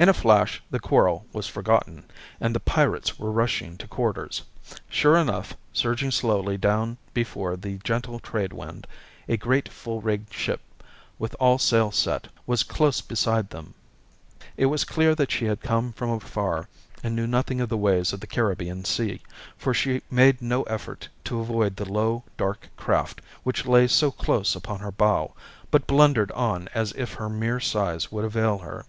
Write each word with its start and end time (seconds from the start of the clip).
In 0.00 0.08
a 0.08 0.12
flash 0.12 0.60
the 0.72 0.80
quarrel 0.80 1.24
was 1.32 1.46
forgotten, 1.46 2.06
and 2.40 2.54
the 2.54 2.60
pirates 2.60 3.20
were 3.20 3.30
rushing 3.30 3.76
to 3.78 3.86
quarters. 3.86 4.42
Sure 4.88 5.16
enough, 5.16 5.56
surging 5.72 6.10
slowly 6.10 6.58
down 6.58 6.98
before 7.14 7.56
the 7.56 7.78
gentle 7.84 8.18
trade 8.18 8.52
wind, 8.52 8.88
a 9.28 9.36
great 9.36 9.68
full 9.68 10.00
rigged 10.00 10.34
ship, 10.34 10.60
with 11.20 11.36
all 11.38 11.56
sail 11.58 11.92
set, 11.92 12.26
was 12.46 12.64
close 12.64 13.00
beside 13.00 13.48
them. 13.50 13.74
It 14.56 14.66
was 14.66 14.84
clear 14.84 15.14
that 15.14 15.30
she 15.30 15.44
had 15.44 15.60
come 15.62 15.92
from 15.92 16.10
afar 16.10 16.68
and 17.04 17.14
knew 17.14 17.28
nothing 17.28 17.60
of 17.60 17.68
the 17.68 17.78
ways 17.78 18.12
of 18.12 18.18
the 18.18 18.26
Caribbean 18.26 18.84
Sea, 18.84 19.22
for 19.56 19.72
she 19.72 20.02
made 20.10 20.42
no 20.42 20.64
effort 20.64 21.08
to 21.26 21.38
avoid 21.40 21.76
the 21.76 21.90
low, 21.90 22.24
dark 22.36 22.68
craft 22.76 23.22
which 23.44 23.64
lay 23.66 23.86
so 23.86 24.10
close 24.10 24.56
upon 24.56 24.80
her 24.80 24.92
bow, 24.92 25.32
but 25.70 25.86
blundered 25.86 26.32
on 26.32 26.68
as 26.74 26.92
if 26.94 27.14
her 27.14 27.28
mere 27.30 27.60
size 27.60 28.10
would 28.10 28.24
avail 28.24 28.58
her. 28.58 28.84